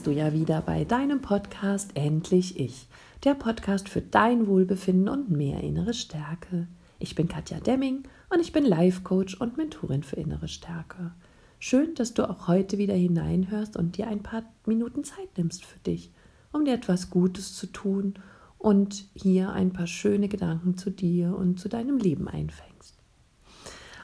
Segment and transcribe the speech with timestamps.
[0.00, 2.88] bist du ja wieder bei deinem Podcast Endlich Ich,
[3.22, 6.68] der Podcast für dein Wohlbefinden und mehr innere Stärke.
[6.98, 11.12] Ich bin Katja Demming und ich bin Life Coach und Mentorin für innere Stärke.
[11.58, 15.80] Schön, dass du auch heute wieder hineinhörst und dir ein paar Minuten Zeit nimmst für
[15.80, 16.10] dich,
[16.50, 18.14] um dir etwas Gutes zu tun
[18.56, 22.99] und hier ein paar schöne Gedanken zu dir und zu deinem Leben einfängst.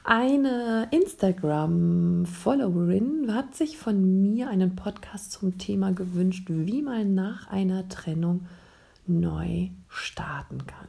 [0.09, 7.89] Eine Instagram-Followerin hat sich von mir einen Podcast zum Thema gewünscht, wie man nach einer
[7.89, 8.45] Trennung
[9.05, 10.87] neu starten kann.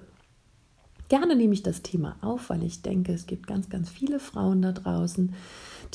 [1.09, 4.63] Gerne nehme ich das Thema auf, weil ich denke, es gibt ganz, ganz viele Frauen
[4.63, 5.35] da draußen,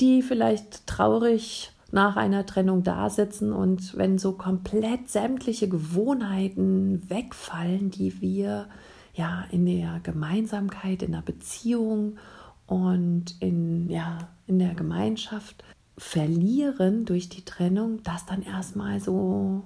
[0.00, 7.90] die vielleicht traurig nach einer Trennung da sitzen und wenn so komplett sämtliche Gewohnheiten wegfallen,
[7.90, 8.68] die wir
[9.14, 12.18] ja in der Gemeinsamkeit, in der Beziehung
[12.66, 15.64] und in, ja, in der Gemeinschaft
[15.96, 19.62] verlieren durch die Trennung, dass dann erstmal so,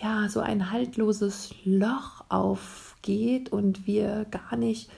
[0.00, 4.90] ja, so ein haltloses Loch aufgeht und wir gar nicht,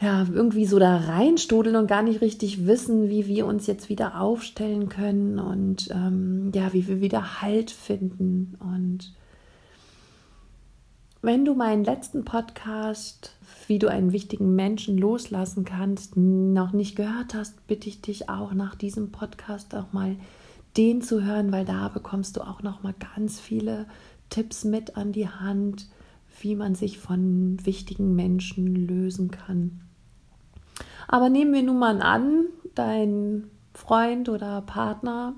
[0.00, 4.20] ja, irgendwie so da reinstudeln und gar nicht richtig wissen, wie wir uns jetzt wieder
[4.20, 8.56] aufstellen können und ähm, ja, wie wir wieder Halt finden.
[8.60, 9.12] Und
[11.22, 13.32] wenn du meinen letzten Podcast
[13.66, 18.54] wie du einen wichtigen Menschen loslassen kannst, noch nicht gehört hast, bitte ich dich auch
[18.54, 20.16] nach diesem Podcast auch mal
[20.76, 23.86] den zu hören, weil da bekommst du auch noch mal ganz viele
[24.30, 25.86] Tipps mit an die Hand,
[26.40, 29.82] wie man sich von wichtigen Menschen lösen kann.
[31.08, 35.34] Aber nehmen wir nun mal an, dein Freund oder Partner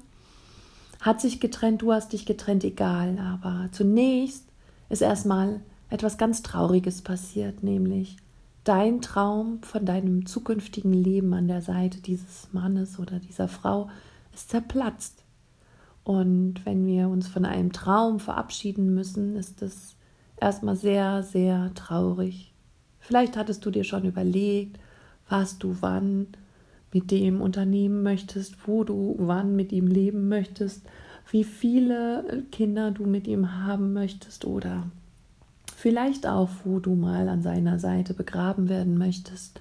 [1.00, 3.18] hat sich getrennt, du hast dich getrennt, egal.
[3.18, 4.49] Aber zunächst
[4.90, 8.18] ist erstmal etwas ganz Trauriges passiert, nämlich
[8.64, 13.88] dein Traum von deinem zukünftigen Leben an der Seite dieses Mannes oder dieser Frau
[14.34, 15.24] ist zerplatzt.
[16.04, 19.96] Und wenn wir uns von einem Traum verabschieden müssen, ist es
[20.40, 22.52] erstmal sehr, sehr traurig.
[22.98, 24.78] Vielleicht hattest du dir schon überlegt,
[25.28, 26.28] was du wann
[26.92, 30.82] mit dem unternehmen möchtest, wo du wann mit ihm leben möchtest,
[31.30, 34.90] wie viele Kinder du mit ihm haben möchtest oder
[35.76, 39.60] vielleicht auch, wo du mal an seiner Seite begraben werden möchtest.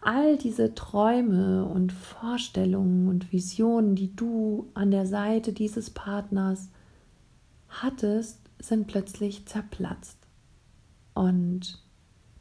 [0.00, 6.68] All diese Träume und Vorstellungen und Visionen, die du an der Seite dieses Partners
[7.68, 10.18] hattest, sind plötzlich zerplatzt.
[11.14, 11.82] Und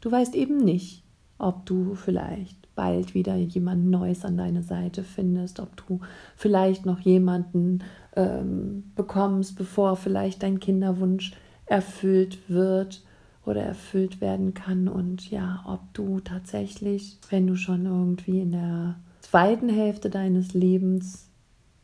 [0.02, 1.04] du weißt eben nicht,
[1.38, 6.00] ob du vielleicht bald wieder jemand Neues an deine Seite findest, ob du
[6.36, 7.84] vielleicht noch jemanden
[8.16, 11.34] ähm, bekommst, bevor vielleicht dein Kinderwunsch
[11.68, 13.04] erfüllt wird
[13.46, 18.96] oder erfüllt werden kann und ja, ob du tatsächlich, wenn du schon irgendwie in der
[19.20, 21.30] zweiten Hälfte deines Lebens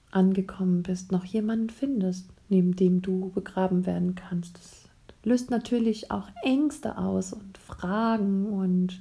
[0.09, 4.57] angekommen bist, noch jemanden findest, neben dem du begraben werden kannst.
[4.57, 4.89] Das
[5.23, 8.99] löst natürlich auch Ängste aus und Fragen und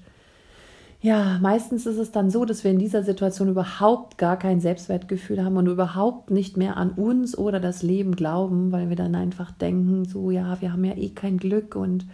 [1.01, 5.45] ja, meistens ist es dann so, dass wir in dieser Situation überhaupt gar kein Selbstwertgefühl
[5.45, 9.53] haben und überhaupt nicht mehr an uns oder das Leben glauben, weil wir dann einfach
[9.53, 12.07] denken, so ja, wir haben ja eh kein Glück und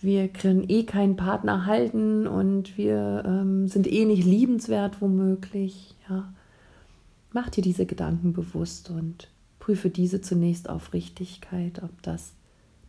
[0.00, 5.94] wir können eh keinen Partner halten und wir ähm, sind eh nicht liebenswert womöglich.
[6.08, 6.32] Ja.
[7.32, 12.32] Mach dir diese Gedanken bewusst und prüfe diese zunächst auf Richtigkeit, ob das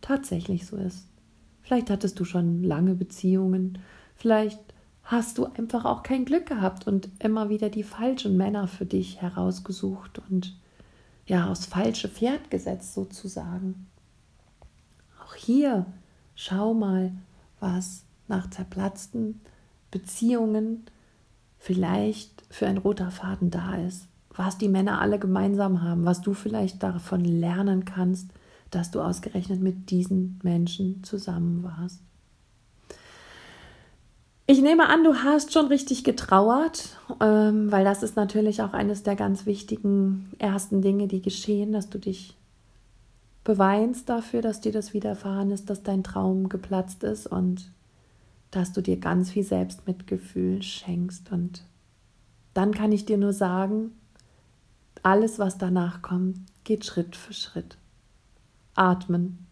[0.00, 1.06] tatsächlich so ist.
[1.60, 3.78] Vielleicht hattest du schon lange Beziehungen,
[4.16, 4.71] vielleicht
[5.04, 9.20] hast du einfach auch kein Glück gehabt und immer wieder die falschen Männer für dich
[9.20, 10.56] herausgesucht und
[11.26, 13.86] ja, aufs falsche Pferd gesetzt sozusagen.
[15.24, 15.86] Auch hier
[16.34, 17.12] schau mal,
[17.60, 19.40] was nach zerplatzten
[19.90, 20.84] Beziehungen
[21.58, 26.34] vielleicht für ein roter Faden da ist, was die Männer alle gemeinsam haben, was du
[26.34, 28.30] vielleicht davon lernen kannst,
[28.70, 32.00] dass du ausgerechnet mit diesen Menschen zusammen warst.
[34.46, 39.04] Ich nehme an, du hast schon richtig getrauert, ähm, weil das ist natürlich auch eines
[39.04, 42.36] der ganz wichtigen ersten Dinge, die geschehen, dass du dich
[43.44, 47.70] beweinst dafür, dass dir das widerfahren ist, dass dein Traum geplatzt ist und
[48.50, 51.30] dass du dir ganz viel Selbstmitgefühl schenkst.
[51.30, 51.62] Und
[52.52, 53.92] dann kann ich dir nur sagen,
[55.02, 57.76] alles, was danach kommt, geht Schritt für Schritt.
[58.74, 59.46] Atmen.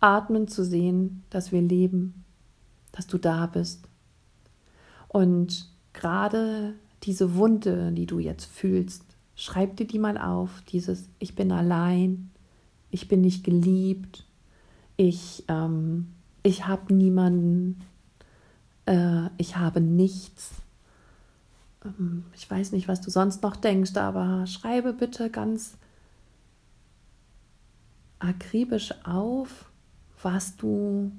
[0.00, 2.24] Atmen zu sehen, dass wir leben,
[2.92, 3.88] dass du da bist.
[5.08, 9.04] Und gerade diese Wunde, die du jetzt fühlst,
[9.34, 12.30] schreib dir die mal auf, dieses Ich bin allein,
[12.90, 14.24] ich bin nicht geliebt,
[14.96, 16.08] ich, ähm,
[16.42, 17.80] ich habe niemanden,
[18.86, 20.50] äh, ich habe nichts.
[21.84, 25.78] Ähm, ich weiß nicht, was du sonst noch denkst, aber schreibe bitte ganz
[28.18, 29.70] akribisch auf,
[30.22, 31.10] was du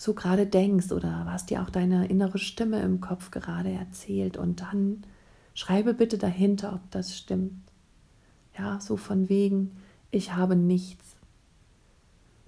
[0.00, 4.62] so gerade denkst oder was dir auch deine innere Stimme im Kopf gerade erzählt und
[4.62, 5.02] dann
[5.52, 7.60] schreibe bitte dahinter, ob das stimmt.
[8.56, 9.76] Ja, so von wegen,
[10.10, 11.16] ich habe nichts.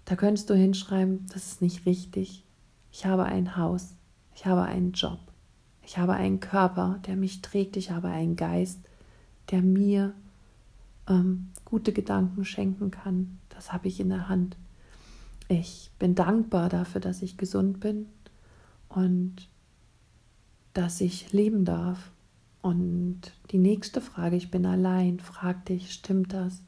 [0.07, 2.43] Da könntest du hinschreiben, das ist nicht richtig.
[2.91, 3.97] Ich habe ein Haus,
[4.35, 5.21] ich habe einen Job,
[5.83, 8.81] ich habe einen Körper, der mich trägt, ich habe einen Geist,
[9.51, 10.15] der mir
[11.07, 13.41] ähm, gute Gedanken schenken kann.
[13.51, 14.57] Das habe ich in der Hand.
[15.53, 18.07] Ich bin dankbar dafür, dass ich gesund bin
[18.89, 19.51] und
[20.73, 22.11] dass ich leben darf.
[22.63, 23.21] Und
[23.51, 26.63] die nächste Frage, ich bin allein, frag dich, stimmt das?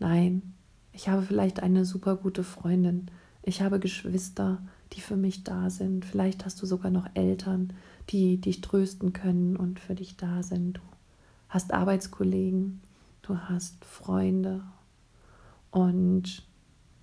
[0.00, 0.54] Nein,
[0.92, 3.06] ich habe vielleicht eine super gute Freundin.
[3.44, 4.60] Ich habe Geschwister,
[4.92, 6.04] die für mich da sind.
[6.04, 7.72] Vielleicht hast du sogar noch Eltern,
[8.08, 10.78] die dich trösten können und für dich da sind.
[10.78, 10.82] Du
[11.48, 12.80] hast Arbeitskollegen,
[13.22, 14.64] du hast Freunde
[15.70, 16.49] und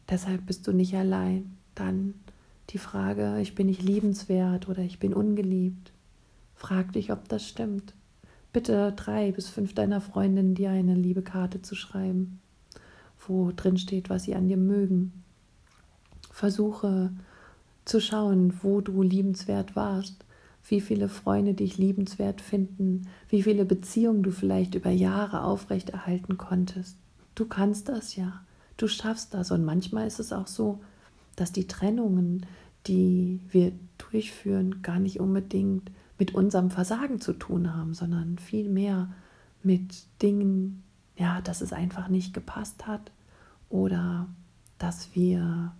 [0.10, 1.58] deshalb bist du nicht allein.
[1.76, 2.14] Dann
[2.72, 5.92] die Frage, ich bin nicht liebenswert oder ich bin ungeliebt.
[6.56, 7.94] Frag dich, ob das stimmt.
[8.52, 12.40] Bitte drei bis fünf deiner Freundinnen dir eine liebe Karte zu schreiben
[13.30, 15.24] wo drin steht, was sie an dir mögen.
[16.32, 17.12] Versuche
[17.86, 20.26] zu schauen, wo du liebenswert warst,
[20.68, 26.98] wie viele Freunde dich liebenswert finden, wie viele Beziehungen du vielleicht über Jahre aufrechterhalten konntest.
[27.36, 28.42] Du kannst das ja,
[28.78, 29.52] du schaffst das.
[29.52, 30.80] Und manchmal ist es auch so,
[31.36, 32.46] dass die Trennungen,
[32.88, 39.10] die wir durchführen, gar nicht unbedingt mit unserem Versagen zu tun haben, sondern vielmehr
[39.64, 40.84] mit Dingen,
[41.16, 43.12] ja, dass es einfach nicht gepasst hat
[43.70, 44.28] oder
[44.80, 45.74] dass wir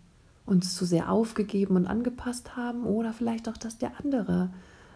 [0.46, 4.50] uns zu sehr aufgegeben und angepasst haben oder vielleicht auch, dass der andere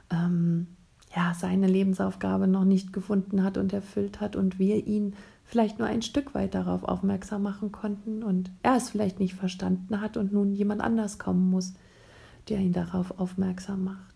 [0.10, 0.68] ähm,
[1.16, 5.14] ja seine Lebensaufgabe noch nicht gefunden hat und erfüllt hat und wir ihn
[5.52, 10.00] vielleicht nur ein Stück weit darauf aufmerksam machen konnten und er es vielleicht nicht verstanden
[10.00, 11.74] hat und nun jemand anders kommen muss,
[12.48, 14.16] der ihn darauf aufmerksam macht.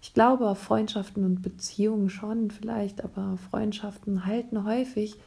[0.00, 5.18] Ich glaube Freundschaften und Beziehungen schon vielleicht, aber Freundschaften halten häufig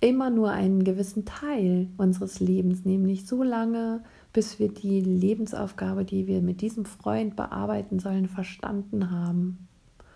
[0.00, 4.02] immer nur einen gewissen Teil unseres Lebens, nämlich so lange,
[4.32, 9.68] bis wir die Lebensaufgabe, die wir mit diesem Freund bearbeiten sollen, verstanden haben.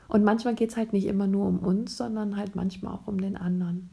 [0.09, 3.21] Und manchmal geht es halt nicht immer nur um uns, sondern halt manchmal auch um
[3.21, 3.91] den anderen.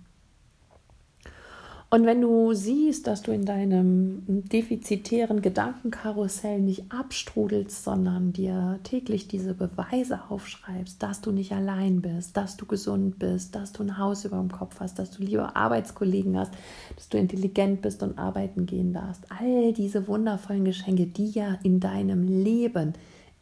[1.96, 9.30] Und wenn du siehst, dass du in deinem defizitären Gedankenkarussell nicht abstrudelst, sondern dir täglich
[9.30, 13.98] diese Beweise aufschreibst, dass du nicht allein bist, dass du gesund bist, dass du ein
[13.98, 16.54] Haus über dem Kopf hast, dass du liebe Arbeitskollegen hast,
[16.98, 21.80] dass du intelligent bist und arbeiten gehen darfst, all diese wundervollen Geschenke, die ja in
[21.80, 22.92] deinem Leben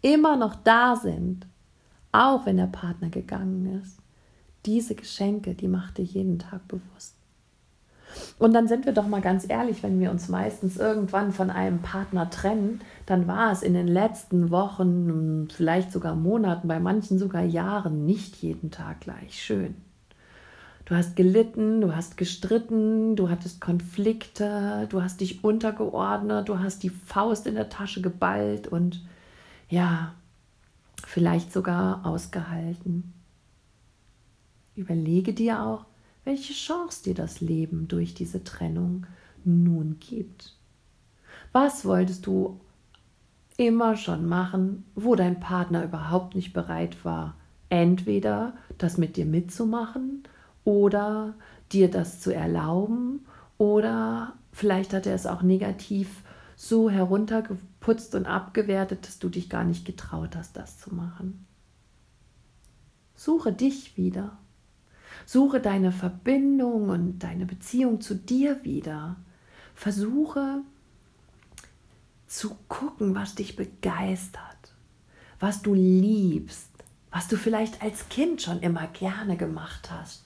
[0.04, 1.48] immer noch da sind,
[2.12, 3.98] auch wenn der Partner gegangen ist,
[4.68, 7.16] diese Geschenke, die macht dir jeden Tag bewusst.
[8.40, 11.80] Und dann sind wir doch mal ganz ehrlich, wenn wir uns meistens irgendwann von einem
[11.80, 17.44] Partner trennen, dann war es in den letzten Wochen, vielleicht sogar Monaten, bei manchen sogar
[17.44, 19.76] Jahren nicht jeden Tag gleich schön.
[20.86, 26.84] Du hast gelitten, du hast gestritten, du hattest Konflikte, du hast dich untergeordnet, du hast
[26.84, 29.02] die Faust in der Tasche geballt und
[29.70, 30.14] ja,
[31.08, 33.14] vielleicht sogar ausgehalten.
[34.76, 35.86] Überlege dir auch,
[36.24, 39.06] welche Chance dir das Leben durch diese Trennung
[39.44, 40.56] nun gibt.
[41.52, 42.60] Was wolltest du
[43.58, 47.36] immer schon machen, wo dein Partner überhaupt nicht bereit war,
[47.70, 50.24] entweder das mit dir mitzumachen
[50.64, 51.36] oder
[51.72, 53.26] dir das zu erlauben
[53.58, 56.24] oder vielleicht hat er es auch negativ
[56.56, 61.46] so heruntergeputzt und abgewertet, dass du dich gar nicht getraut hast, das zu machen.
[63.16, 64.38] Suche dich wieder.
[65.26, 69.16] Suche deine Verbindung und deine Beziehung zu dir wieder.
[69.76, 70.62] Versuche
[72.28, 74.74] zu gucken, was dich begeistert,
[75.40, 76.70] was du liebst,
[77.12, 80.24] was du vielleicht als Kind schon immer gerne gemacht hast.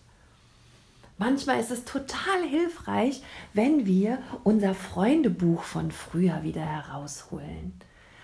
[1.18, 3.24] Manchmal ist es total hilfreich,
[3.54, 7.74] wenn wir unser Freundebuch von früher wieder herausholen.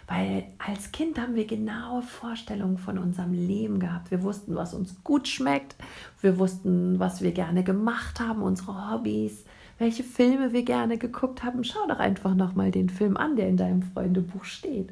[0.08, 4.12] Weil als Kind haben wir genaue Vorstellungen von unserem Leben gehabt.
[4.12, 5.76] Wir wussten, was uns gut schmeckt.
[6.22, 9.46] Wir wussten, was wir gerne gemacht haben, unsere Hobbys,
[9.80, 11.64] welche Filme wir gerne geguckt haben.
[11.64, 14.90] Schau doch einfach nochmal den Film an, der in deinem Freundebuch steht.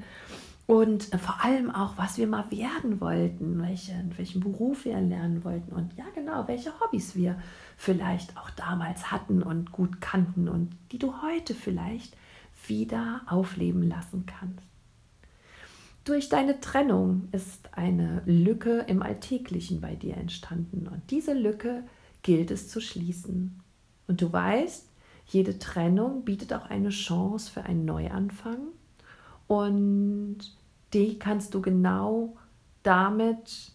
[0.71, 5.73] Und vor allem auch, was wir mal werden wollten, welchen, welchen Beruf wir lernen wollten
[5.73, 7.37] und ja genau, welche Hobbys wir
[7.75, 12.15] vielleicht auch damals hatten und gut kannten und die du heute vielleicht
[12.67, 14.70] wieder aufleben lassen kannst.
[16.03, 21.83] Durch deine Trennung ist eine Lücke im Alltäglichen bei dir entstanden und diese Lücke
[22.23, 23.61] gilt es zu schließen.
[24.07, 24.87] Und du weißt,
[25.27, 28.57] jede Trennung bietet auch eine Chance für einen Neuanfang
[29.47, 30.37] und
[30.93, 32.35] die kannst du genau
[32.83, 33.71] damit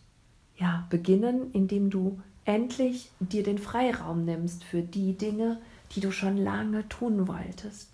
[0.56, 5.60] ja, beginnen, indem du endlich dir den Freiraum nimmst für die Dinge,
[5.92, 7.90] die du schon lange tun wolltest.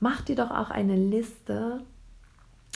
[0.00, 1.84] Mach dir doch auch eine Liste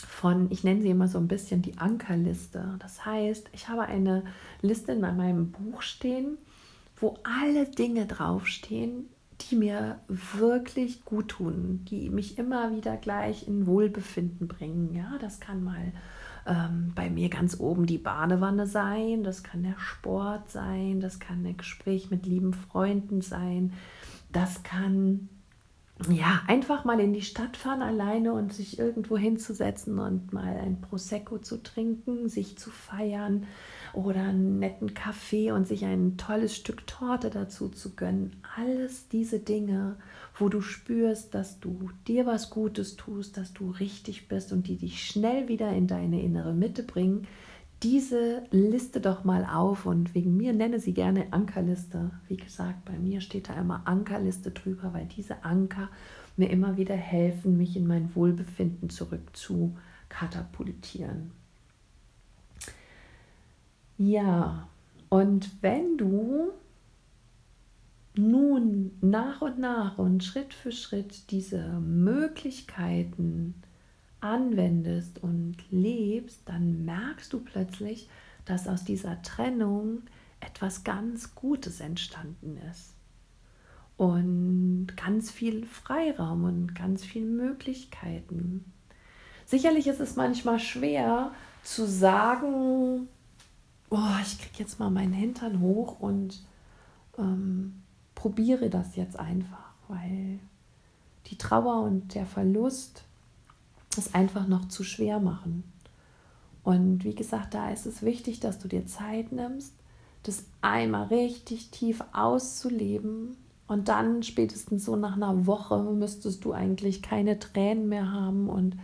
[0.04, 2.76] von, ich nenne sie immer so ein bisschen die Ankerliste.
[2.78, 4.25] Das heißt, ich habe eine
[4.61, 6.38] Liste in meinem Buch stehen,
[6.97, 9.06] wo alle Dinge draufstehen,
[9.40, 14.94] die mir wirklich gut tun, die mich immer wieder gleich in Wohlbefinden bringen.
[14.94, 15.92] Ja, das kann mal
[16.47, 21.44] ähm, bei mir ganz oben die Badewanne sein, das kann der Sport sein, das kann
[21.44, 23.73] ein Gespräch mit lieben Freunden sein,
[24.32, 25.28] das kann
[26.11, 30.80] ja, einfach mal in die Stadt fahren alleine und sich irgendwo hinzusetzen und mal ein
[30.80, 33.46] Prosecco zu trinken, sich zu feiern
[33.92, 38.42] oder einen netten Kaffee und sich ein tolles Stück Torte dazu zu gönnen.
[38.56, 39.96] Alles diese Dinge,
[40.34, 44.76] wo du spürst, dass du dir was Gutes tust, dass du richtig bist und die
[44.76, 47.28] dich schnell wieder in deine innere Mitte bringen,
[47.82, 52.12] diese Liste doch mal auf und wegen mir nenne sie gerne Ankerliste.
[52.28, 55.88] Wie gesagt, bei mir steht da immer Ankerliste drüber, weil diese Anker
[56.36, 59.76] mir immer wieder helfen, mich in mein Wohlbefinden zurück zu
[60.08, 61.32] katapultieren.
[63.98, 64.68] Ja,
[65.08, 66.52] und wenn du
[68.14, 73.54] nun nach und nach und Schritt für Schritt diese Möglichkeiten
[74.23, 78.09] anwendest und lebst, dann merkst du plötzlich,
[78.45, 80.02] dass aus dieser Trennung
[80.41, 82.95] etwas ganz Gutes entstanden ist.
[83.97, 88.64] Und ganz viel Freiraum und ganz viele Möglichkeiten.
[89.45, 93.09] Sicherlich ist es manchmal schwer zu sagen,
[93.91, 96.43] oh, ich kriege jetzt mal meinen Hintern hoch und
[97.19, 97.83] ähm,
[98.14, 100.38] probiere das jetzt einfach, weil
[101.26, 103.05] die Trauer und der Verlust
[103.99, 105.64] es einfach noch zu schwer machen.
[106.62, 109.75] Und wie gesagt, da ist es wichtig, dass du dir Zeit nimmst,
[110.22, 113.37] das einmal richtig tief auszuleben.
[113.66, 118.76] Und dann spätestens so nach einer Woche müsstest du eigentlich keine Tränen mehr haben und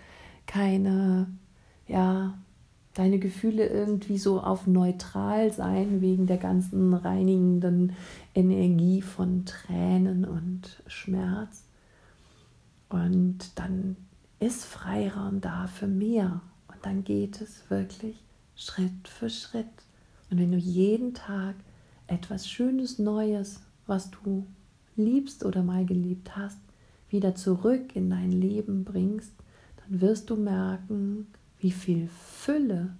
[0.46, 1.28] keine,
[1.86, 2.38] ja,
[2.94, 7.92] deine Gefühle irgendwie so auf neutral sein wegen der ganzen reinigenden
[8.34, 11.64] Energie von Tränen und Schmerz.
[12.88, 13.96] Und dann
[14.40, 16.40] ist Freiraum da für mehr.
[16.68, 18.16] Und dann geht es wirklich
[18.54, 19.66] Schritt für Schritt.
[20.30, 21.54] Und wenn du jeden Tag
[22.06, 24.46] etwas Schönes, Neues, was du
[24.96, 26.58] liebst oder mal geliebt hast,
[27.08, 29.32] wieder zurück in dein Leben bringst,
[29.76, 31.26] dann wirst du merken,
[31.58, 32.96] wie viel Fülle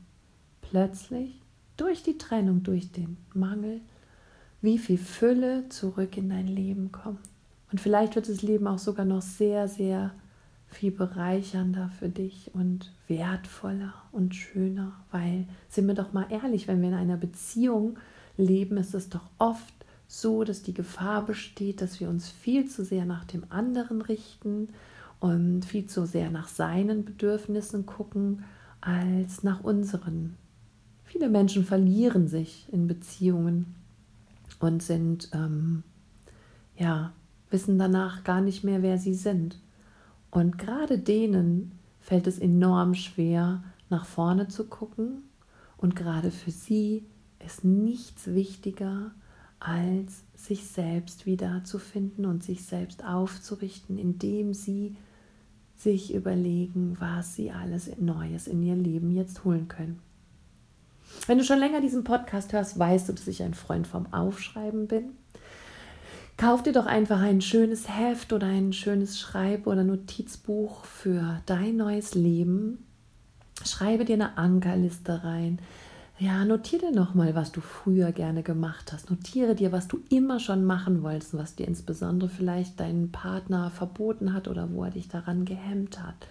[0.63, 1.41] plötzlich
[1.77, 3.81] durch die Trennung, durch den Mangel,
[4.61, 7.21] wie viel Fülle zurück in dein Leben kommt.
[7.71, 10.13] Und vielleicht wird das Leben auch sogar noch sehr, sehr
[10.69, 16.81] viel bereichernder für dich und wertvoller und schöner, weil, sind wir doch mal ehrlich, wenn
[16.83, 17.99] wir in einer Beziehung
[18.37, 19.75] leben, ist es doch oft
[20.07, 24.69] so, dass die Gefahr besteht, dass wir uns viel zu sehr nach dem anderen richten
[25.21, 28.45] und viel zu sehr nach seinen Bedürfnissen gucken,
[28.81, 30.37] als nach unseren.
[31.05, 33.75] Viele Menschen verlieren sich in Beziehungen
[34.61, 35.83] und sind, ähm,
[36.77, 37.13] ja,
[37.51, 39.59] wissen danach gar nicht mehr, wer sie sind.
[40.31, 45.23] Und gerade denen fällt es enorm schwer, nach vorne zu gucken.
[45.77, 47.05] Und gerade für sie
[47.45, 49.13] ist nichts wichtiger,
[49.61, 54.97] als sich selbst wieder zu finden und sich selbst aufzurichten, indem sie
[55.77, 60.01] sich überlegen, was sie alles Neues in ihr Leben jetzt holen können.
[61.27, 64.87] Wenn du schon länger diesen Podcast hörst, weißt du, dass ich ein Freund vom Aufschreiben
[64.89, 65.11] bin.
[66.39, 71.77] Kauf dir doch einfach ein schönes Heft oder ein schönes Schreib- oder Notizbuch für dein
[71.77, 72.87] neues Leben.
[73.67, 75.59] Schreibe dir eine Ankerliste rein.
[76.21, 79.11] Ja, notiere dir nochmal, was du früher gerne gemacht hast.
[79.11, 84.33] Notiere dir, was du immer schon machen wolltest, was dir insbesondere vielleicht dein Partner verboten
[84.33, 86.29] hat oder wo er dich daran gehemmt hat.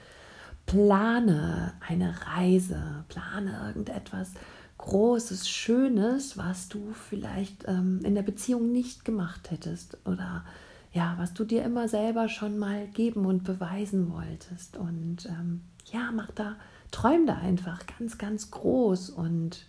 [0.67, 4.31] Plane eine Reise, plane irgendetwas,
[4.77, 10.45] Großes, Schönes, was du vielleicht ähm, in der Beziehung nicht gemacht hättest oder
[10.93, 14.77] ja, was du dir immer selber schon mal geben und beweisen wolltest.
[14.77, 16.55] Und ähm, ja, mach da,
[16.91, 19.65] träum da einfach ganz, ganz groß und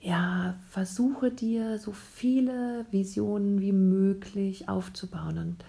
[0.00, 5.64] ja, versuche dir so viele Visionen wie möglich aufzubauen und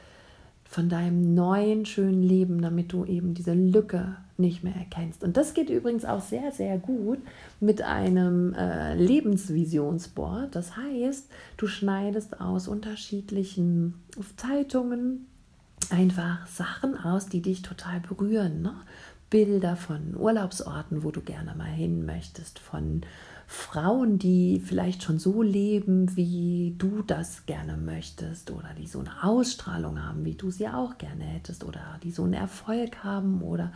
[0.71, 5.21] von deinem neuen, schönen Leben, damit du eben diese Lücke nicht mehr erkennst.
[5.21, 7.19] Und das geht übrigens auch sehr, sehr gut
[7.59, 10.55] mit einem äh, Lebensvisionsboard.
[10.55, 13.95] Das heißt, du schneidest aus unterschiedlichen
[14.37, 15.27] Zeitungen
[15.89, 18.61] einfach Sachen aus, die dich total berühren.
[18.61, 18.73] Ne?
[19.31, 23.01] Bilder von Urlaubsorten, wo du gerne mal hin möchtest, von
[23.47, 29.23] Frauen, die vielleicht schon so leben, wie du das gerne möchtest oder die so eine
[29.23, 33.71] Ausstrahlung haben, wie du sie auch gerne hättest oder die so einen Erfolg haben oder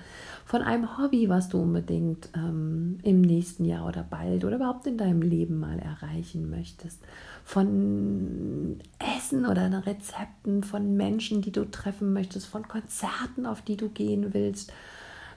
[0.46, 4.98] von einem Hobby, was du unbedingt ähm, im nächsten Jahr oder bald oder überhaupt in
[4.98, 7.02] deinem Leben mal erreichen möchtest,
[7.46, 8.80] von
[9.18, 14.34] Essen oder Rezepten, von Menschen, die du treffen möchtest, von Konzerten, auf die du gehen
[14.34, 14.74] willst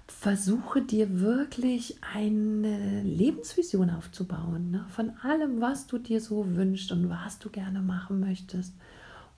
[0.09, 4.85] versuche dir wirklich eine Lebensvision aufzubauen, ne?
[4.89, 8.75] von allem, was du dir so wünschst und was du gerne machen möchtest.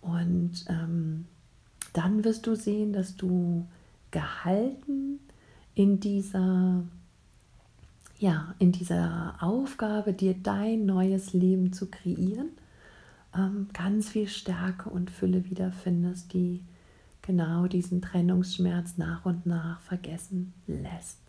[0.01, 1.27] Und ähm,
[1.93, 3.67] dann wirst du sehen, dass du
[4.11, 5.19] gehalten
[5.75, 6.85] in dieser,
[8.19, 12.51] ja, in dieser Aufgabe, dir dein neues Leben zu kreieren,
[13.37, 16.63] ähm, ganz viel Stärke und Fülle wiederfindest, die
[17.23, 21.21] genau diesen Trennungsschmerz nach und nach vergessen lässt.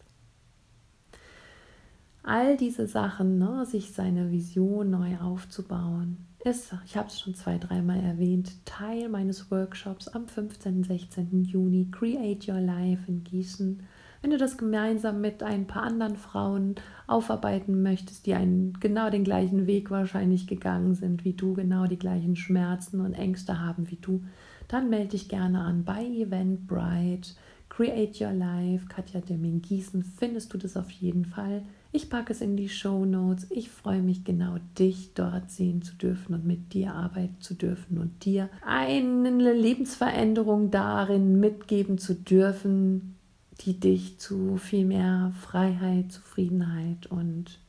[2.23, 7.57] All diese Sachen, ne, sich seine Vision neu aufzubauen, ist, ich habe es schon zwei,
[7.57, 10.77] dreimal erwähnt, Teil meines Workshops am 15.
[10.77, 11.43] und 16.
[11.43, 13.81] Juni, Create Your Life in Gießen.
[14.21, 16.75] Wenn du das gemeinsam mit ein paar anderen Frauen
[17.07, 21.97] aufarbeiten möchtest, die einen genau den gleichen Weg wahrscheinlich gegangen sind wie du, genau die
[21.97, 24.23] gleichen Schmerzen und Ängste haben wie du,
[24.71, 27.33] dann melde dich gerne an bei Eventbrite,
[27.67, 31.63] Create Your Life, Katja Demming Gießen, findest du das auf jeden Fall.
[31.93, 33.47] Ich packe es in die Show Notes.
[33.49, 37.97] Ich freue mich genau, dich dort sehen zu dürfen und mit dir arbeiten zu dürfen
[37.97, 43.15] und dir eine Lebensveränderung darin mitgeben zu dürfen,
[43.61, 47.59] die dich zu viel mehr Freiheit, Zufriedenheit und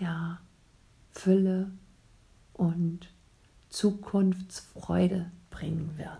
[0.00, 0.40] ja,
[1.10, 1.70] Fülle
[2.54, 3.08] und
[3.68, 6.18] Zukunftsfreude bringen wird.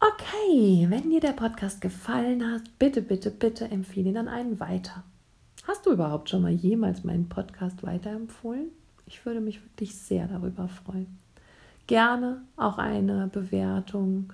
[0.00, 5.04] Okay, wenn dir der Podcast gefallen hat, bitte, bitte, bitte empfehle dann einen weiter.
[5.66, 8.68] Hast du überhaupt schon mal jemals meinen Podcast weiterempfohlen?
[9.06, 11.18] Ich würde mich wirklich sehr darüber freuen.
[11.86, 14.32] Gerne auch eine Bewertung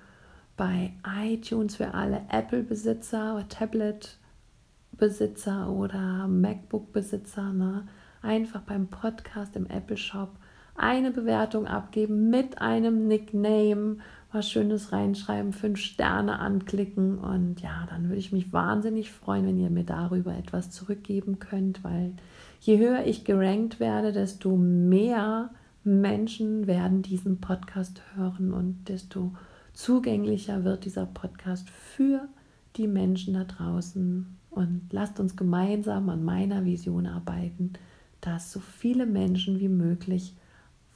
[0.56, 0.92] bei
[1.24, 7.52] iTunes für alle Apple-Besitzer Tablet-Besitzer oder MacBook-Besitzer.
[7.52, 7.86] Ne?
[8.22, 10.30] Einfach beim Podcast im Apple Shop
[10.80, 13.98] eine Bewertung abgeben mit einem Nickname,
[14.32, 19.58] was Schönes reinschreiben, fünf Sterne anklicken und ja, dann würde ich mich wahnsinnig freuen, wenn
[19.58, 22.14] ihr mir darüber etwas zurückgeben könnt, weil
[22.60, 25.50] je höher ich gerankt werde, desto mehr
[25.82, 29.32] Menschen werden diesen Podcast hören und desto
[29.72, 32.28] zugänglicher wird dieser Podcast für
[32.76, 34.36] die Menschen da draußen.
[34.50, 37.72] Und lasst uns gemeinsam an meiner Vision arbeiten,
[38.20, 40.34] dass so viele Menschen wie möglich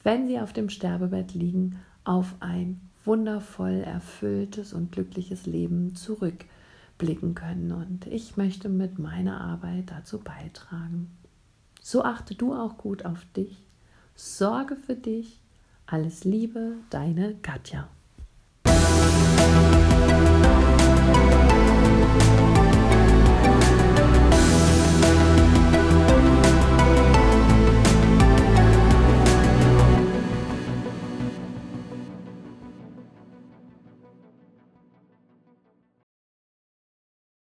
[0.04, 7.72] wenn sie auf dem Sterbebett liegen, auf ein wundervoll erfülltes und glückliches Leben zurückblicken können.
[7.72, 11.10] Und ich möchte mit meiner Arbeit dazu beitragen.
[11.82, 13.62] So achte du auch gut auf dich,
[14.14, 15.40] sorge für dich.
[15.86, 17.88] Alles Liebe, deine Katja.